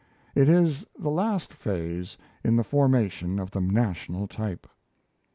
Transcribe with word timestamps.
It 0.33 0.49
is 0.49 0.83
the 0.97 1.11
last 1.11 1.53
phase 1.53 2.17
in 2.43 2.55
the 2.55 2.63
formation 2.63 3.37
of 3.39 3.51
the 3.51 3.61
national 3.61 4.27
type. 4.27 4.65